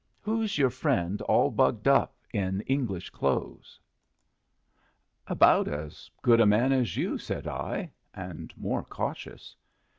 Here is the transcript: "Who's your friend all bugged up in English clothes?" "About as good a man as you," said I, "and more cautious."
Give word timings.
"Who's 0.23 0.57
your 0.57 0.71
friend 0.71 1.21
all 1.21 1.51
bugged 1.51 1.87
up 1.87 2.15
in 2.33 2.61
English 2.61 3.11
clothes?" 3.11 3.79
"About 5.27 5.67
as 5.67 6.09
good 6.23 6.41
a 6.41 6.45
man 6.47 6.71
as 6.71 6.97
you," 6.97 7.19
said 7.19 7.45
I, 7.45 7.91
"and 8.11 8.51
more 8.57 8.83
cautious." 8.83 9.55